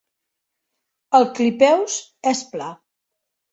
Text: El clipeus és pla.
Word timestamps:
El 1.19 1.29
clipeus 1.35 1.99
és 2.35 2.43
pla. 2.57 2.73